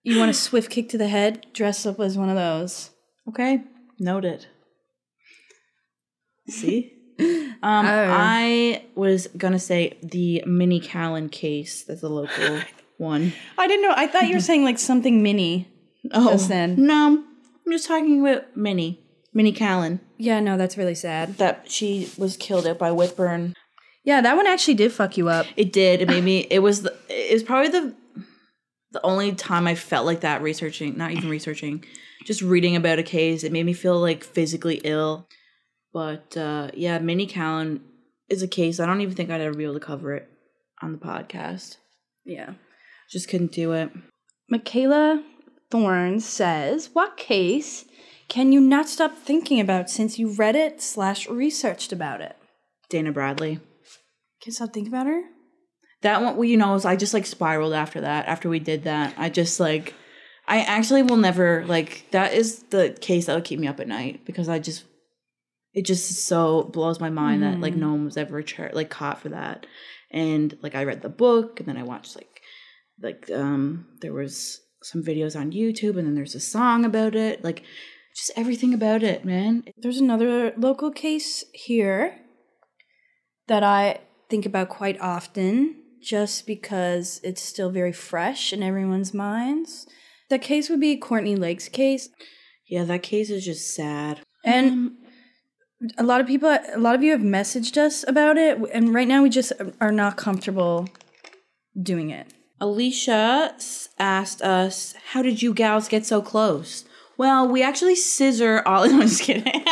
[0.04, 1.46] you want a swift kick to the head?
[1.52, 2.92] Dress up as one of those.
[3.28, 3.64] Okay,
[4.00, 4.46] noted.
[6.48, 6.94] See?
[7.20, 8.08] Um, Oh.
[8.12, 11.84] I was gonna say the Minnie Callan case.
[11.84, 12.60] That's a local
[12.98, 13.34] one.
[13.58, 13.94] I didn't know.
[13.96, 15.68] I thought you were saying like something mini.
[16.14, 16.86] Oh, Just then.
[16.86, 17.26] no,
[17.66, 19.02] I'm just talking about Minnie,
[19.34, 20.00] Minnie Callan.
[20.18, 21.38] Yeah, no, that's really sad.
[21.38, 23.54] That she was killed out by Whitbourne.
[24.04, 25.46] Yeah, that one actually did fuck you up.
[25.58, 26.02] It did.
[26.02, 26.40] It made me.
[26.50, 26.84] It was.
[26.84, 27.96] The, it was probably the
[28.92, 31.84] the only time I felt like that researching, not even researching,
[32.26, 33.44] just reading about a case.
[33.44, 35.28] It made me feel like physically ill.
[35.98, 37.82] But uh, yeah, Minnie Callan
[38.30, 38.80] is a case.
[38.80, 40.30] I don't even think I'd ever be able to cover it
[40.80, 41.78] on the podcast.
[42.24, 42.54] Yeah.
[43.10, 43.90] Just couldn't do it.
[44.48, 45.24] Michaela
[45.72, 47.86] Thorne says, "What case
[48.28, 52.36] can you not stop thinking about since you read it slash researched about it?
[52.90, 53.60] Dana Bradley.
[54.40, 55.24] Can't stop thinking about her.
[56.04, 58.28] That one, well, you know, I just like spiraled after that.
[58.28, 59.96] After we did that, I just like,
[60.48, 62.06] I actually will never like.
[62.12, 64.84] That is the case that will keep me up at night because I just,
[65.78, 69.22] it just so blows my mind that like no one was ever char- like caught
[69.22, 69.66] for that.
[70.12, 72.42] And like I read the book and then I watched like,
[73.08, 77.44] like um there was some videos on YouTube and then there's a song about it.
[77.44, 77.64] Like,
[78.16, 79.66] just everything about it, man.
[79.78, 82.20] There's another local case here
[83.48, 89.88] that I think about quite often, just because it's still very fresh in everyone's minds.
[90.30, 92.10] The case would be Courtney Lake's case,
[92.68, 94.22] Yeah, that case is just sad.
[94.44, 94.92] and
[95.98, 99.08] a lot of people, a lot of you have messaged us about it, and right
[99.08, 100.88] now we just are not comfortable
[101.82, 102.28] doing it.
[102.60, 103.56] Alicia
[104.00, 106.86] asked us, "How did you gals get so close?"
[107.18, 108.84] Well, we actually scissor all.
[108.84, 109.44] I'm just kidding.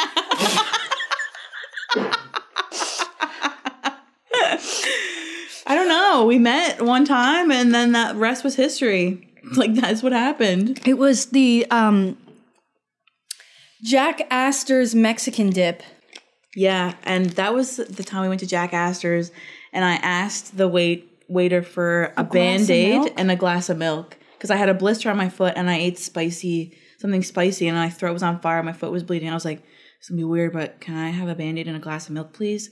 [5.67, 6.25] I don't know.
[6.25, 9.31] We met one time, and then that rest was history.
[9.55, 10.81] Like that's what happened.
[10.87, 12.17] It was the um,
[13.83, 15.83] Jack Astor's Mexican dip.
[16.55, 19.31] Yeah, and that was the time we went to Jack Astor's,
[19.73, 23.77] and I asked the wait waiter for a, of band aid and a glass of
[23.77, 27.67] milk because I had a blister on my foot and I ate spicy something spicy
[27.67, 29.29] and my throat was on fire, my foot was bleeding.
[29.29, 29.63] I was like,
[29.99, 32.13] "It's gonna be weird, but can I have a band aid and a glass of
[32.13, 32.69] milk, please?"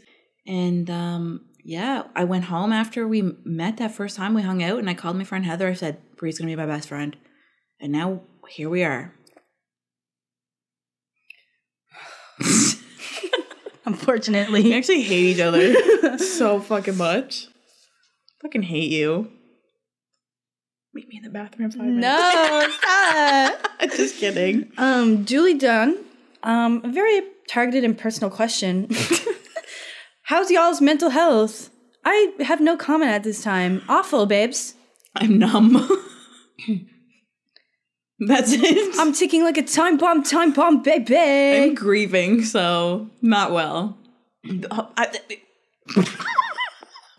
[0.48, 4.34] And um, yeah, I went home after we met that first time.
[4.34, 5.68] We hung out, and I called my friend Heather.
[5.68, 7.18] I said, "Bree's gonna be my best friend,"
[7.82, 9.14] and now here we are.
[13.86, 17.48] Unfortunately, we actually hate each other so fucking much.
[18.42, 19.30] Fucking hate you.
[20.94, 22.02] Meet me in the bathroom in five minutes.
[22.02, 23.70] no, stop.
[23.98, 24.72] Just kidding.
[24.78, 25.98] Um, Julie Dunn,
[26.44, 28.90] um, a very targeted and personal question.
[30.24, 31.70] How's y'all's mental health?
[32.06, 33.82] I have no comment at this time.
[33.90, 34.76] Awful, babes.
[35.16, 35.88] I'm numb.
[38.28, 38.94] That's it.
[38.96, 41.16] I'm, I'm ticking like a time bomb, time bomb, baby.
[41.18, 43.98] I'm grieving, so not well.
[44.72, 45.44] I- I be-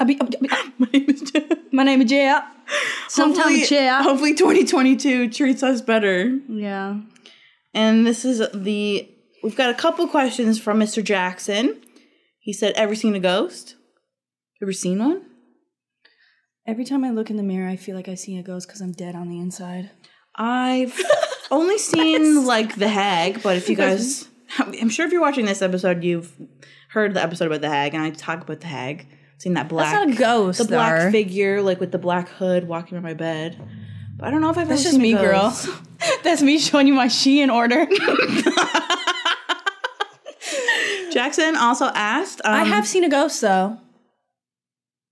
[0.01, 0.19] I be-
[0.79, 1.49] my name is Jen.
[1.73, 2.43] my name is Jaya.
[3.09, 4.03] Sometime Hopefully- Jaya.
[4.03, 6.39] Hopefully 2022 treats us better.
[6.49, 7.01] Yeah.
[7.73, 9.09] And this is the
[9.43, 11.03] we've got a couple questions from Mr.
[11.03, 11.81] Jackson.
[12.41, 13.75] He said, "Ever seen a ghost?
[14.63, 15.23] Ever seen one?"
[16.67, 18.81] Every time I look in the mirror, I feel like I see a ghost because
[18.81, 19.91] I'm dead on the inside.
[20.37, 20.99] I've
[21.51, 24.29] only seen like the hag, but if you guys,
[24.59, 26.33] I'm sure if you're watching this episode, you've
[26.91, 29.07] heard the episode about the hag, and I talk about the hag.
[29.39, 30.59] Seen that black, That's not a ghost.
[30.59, 31.11] the black though.
[31.11, 33.61] figure, like with the black hood, walking around my bed.
[34.17, 35.51] But I don't know if I've That's ever just seen a me, girl.
[36.23, 37.87] That's me showing you my she in order.
[41.13, 42.41] Jackson also asked.
[42.45, 43.79] Um, I have seen a ghost though.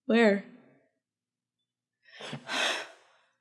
[0.07, 0.45] where?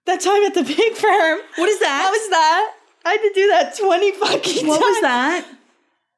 [0.05, 1.39] That time at the pig farm.
[1.55, 2.09] What is that?
[2.09, 2.73] What was that?
[3.05, 4.67] I had to do that 20 fucking times.
[4.67, 5.45] What was that?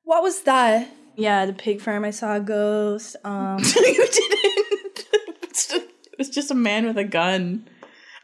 [0.04, 0.90] What was that?
[1.16, 2.06] Yeah, the pig farm.
[2.06, 3.16] I saw a ghost.
[3.24, 5.08] Um, you didn't.
[5.14, 7.68] it was just a man with a gun.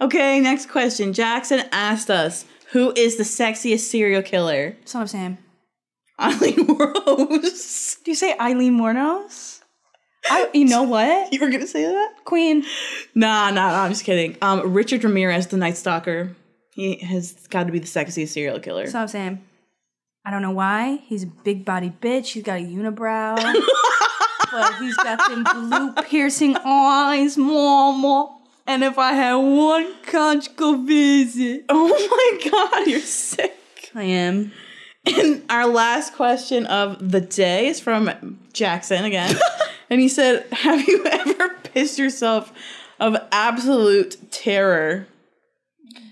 [0.01, 1.13] Okay, next question.
[1.13, 5.37] Jackson asked us, "Who is the sexiest serial killer?" son of Sam.
[6.19, 7.97] Eileen Rose.
[8.03, 9.58] Do you say Aileen Wuornos?
[10.27, 11.31] I, you know what?
[11.39, 12.25] You were gonna say that?
[12.25, 12.63] Queen.
[13.15, 13.83] Nah, nah, nah.
[13.83, 14.37] I'm just kidding.
[14.41, 16.35] Um, Richard Ramirez, the Night Stalker.
[16.71, 18.87] He has got to be the sexiest serial killer.
[18.87, 19.41] So I'm saying,
[20.25, 21.01] I don't know why.
[21.05, 22.27] He's a big body bitch.
[22.27, 23.35] He's got a unibrow.
[24.51, 28.37] but he's got them blue piercing eyes, mama.
[28.65, 33.57] And if I had one conjugal visit, oh my god, you're sick.
[33.95, 34.51] I am.
[35.05, 39.35] And our last question of the day is from Jackson again.
[39.89, 42.53] and he said, Have you ever pissed yourself
[42.99, 45.07] of absolute terror?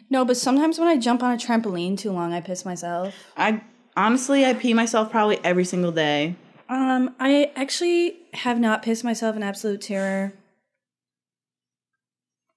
[0.09, 3.13] No, but sometimes when I jump on a trampoline too long, I piss myself.
[3.35, 3.61] I
[3.95, 6.35] honestly I pee myself probably every single day.
[6.69, 10.33] Um, I actually have not pissed myself in absolute terror.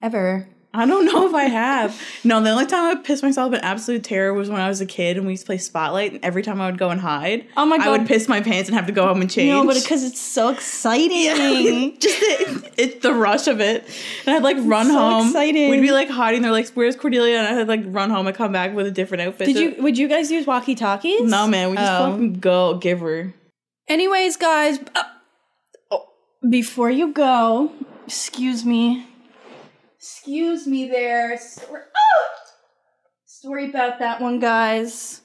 [0.01, 0.47] Ever.
[0.73, 2.01] I don't know if I have.
[2.23, 4.85] No, the only time I pissed myself in absolute terror was when I was a
[4.85, 6.13] kid and we used to play Spotlight.
[6.13, 8.39] And every time I would go and hide, Oh my god, I would piss my
[8.39, 9.49] pants and have to go home and change.
[9.51, 11.97] No, but because it's so exciting.
[11.99, 13.83] just it, it's the rush of it.
[14.25, 15.27] And I'd like run so home.
[15.27, 15.69] exciting.
[15.71, 16.41] We'd be like hiding.
[16.41, 19.23] They're like, "Where's Cordelia?" And I'd like run home and come back with a different
[19.23, 19.47] outfit.
[19.47, 19.75] Did you?
[19.83, 21.29] Would you guys use walkie talkies?
[21.29, 21.71] No, man.
[21.71, 22.11] We just Oh.
[22.11, 23.33] fucking go give her.
[23.89, 25.03] Anyways, guys, uh,
[25.91, 26.05] oh,
[26.49, 27.73] before you go,
[28.07, 29.05] excuse me.
[30.01, 31.37] Excuse me there.
[31.37, 32.27] Sorry, oh!
[33.25, 35.21] Sorry about that one, guys.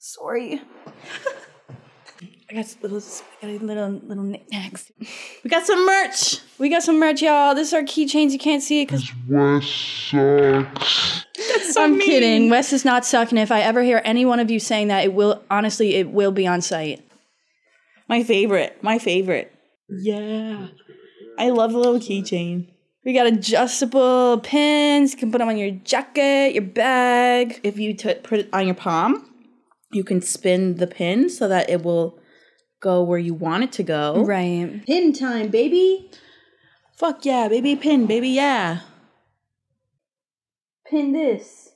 [0.00, 0.60] Sorry.
[2.50, 3.00] I got little,
[3.42, 4.90] I got little little knickknacks.
[5.44, 6.40] We got some merch.
[6.58, 7.54] We got some merch, y'all.
[7.54, 8.32] This is our keychains.
[8.32, 11.24] You can't see it because West sucks.
[11.76, 12.50] I'm kidding.
[12.50, 13.38] Wes is not sucking.
[13.38, 16.32] If I ever hear any one of you saying that, it will honestly, it will
[16.32, 17.08] be on site.
[18.08, 18.82] My favorite.
[18.82, 19.54] My favorite.
[19.88, 20.66] Yeah.
[21.38, 22.71] I love the little keychain.
[23.04, 25.12] We got adjustable pins.
[25.12, 27.60] You can put them on your jacket, your bag.
[27.64, 29.28] If you t- put it on your palm,
[29.90, 32.18] you can spin the pin so that it will
[32.80, 34.24] go where you want it to go.
[34.24, 34.84] Right.
[34.86, 36.10] Pin time, baby.
[36.96, 38.80] Fuck yeah, baby pin, baby yeah.
[40.88, 41.70] Pin this.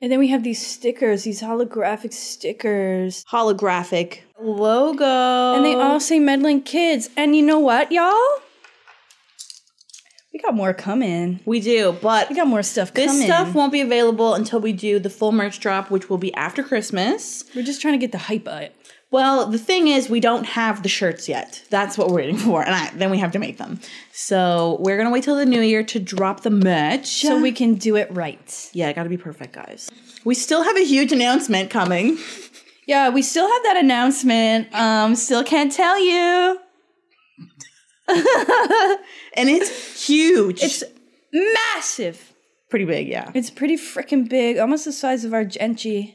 [0.00, 3.24] And then we have these stickers, these holographic stickers.
[3.30, 5.54] Holographic logo.
[5.54, 7.10] And they all say meddling kids.
[7.16, 8.14] And you know what, y'all?
[10.36, 11.40] We got more coming.
[11.46, 13.26] We do, but We got more stuff this coming.
[13.26, 16.62] stuff won't be available until we do the full merch drop, which will be after
[16.62, 17.42] Christmas.
[17.54, 18.70] We're just trying to get the hype up.
[19.10, 21.62] Well, the thing is, we don't have the shirts yet.
[21.70, 23.80] That's what we're waiting for, and I, then we have to make them.
[24.12, 27.06] So we're gonna wait till the new year to drop the merch.
[27.06, 28.70] So we can do it right.
[28.74, 29.90] yeah, it gotta be perfect, guys.
[30.26, 32.18] We still have a huge announcement coming.
[32.86, 34.68] Yeah, we still have that announcement.
[34.74, 36.60] Um, still can't tell you.
[38.08, 40.62] and it's huge.
[40.62, 40.84] It's
[41.32, 42.32] massive.
[42.70, 43.30] pretty big, yeah.
[43.34, 46.14] It's pretty freaking big, almost the size of our Genchi.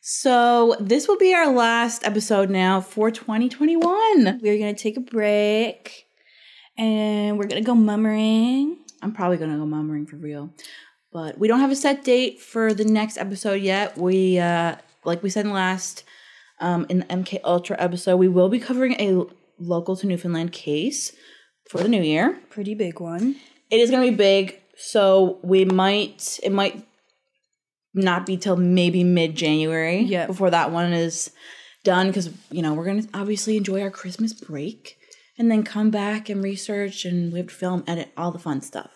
[0.00, 4.40] So this will be our last episode now for 2021.
[4.42, 6.06] We're gonna take a break,
[6.76, 8.78] and we're gonna go mummering.
[9.00, 10.50] I'm probably gonna go mummering for real.
[11.12, 13.96] But we don't have a set date for the next episode yet.
[13.96, 16.04] We uh like we said in the last
[16.62, 19.24] um in the MK Ultra episode, we will be covering a
[19.58, 21.12] local to Newfoundland case
[21.68, 22.40] for the new year.
[22.50, 23.36] Pretty big one.
[23.70, 26.86] It is gonna be big, so we might it might
[27.94, 30.26] not be till maybe mid January Yeah.
[30.26, 31.30] before that one is
[31.84, 34.96] done because you know we're gonna obviously enjoy our Christmas break
[35.38, 38.60] and then come back and research and we have to film, edit, all the fun
[38.60, 38.90] stuff.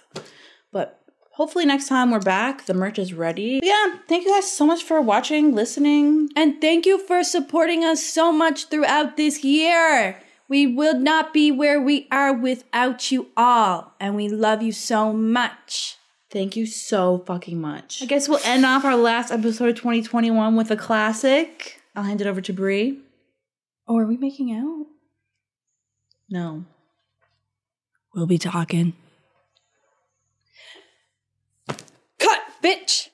[0.72, 1.00] But
[1.36, 3.60] hopefully next time we're back, the merch is ready.
[3.60, 6.30] But yeah, thank you guys so much for watching, listening.
[6.34, 10.20] And thank you for supporting us so much throughout this year.
[10.48, 15.12] We would not be where we are without you all, and we love you so
[15.12, 15.96] much.
[16.30, 18.02] Thank you so fucking much.
[18.02, 21.80] I guess we'll end off our last episode of 2021 with a classic.
[21.94, 23.00] I'll hand it over to Brie.
[23.88, 24.86] Oh, are we making out?
[26.30, 26.64] No.
[28.14, 28.94] We'll be talking.
[32.18, 33.10] Cut, bitch!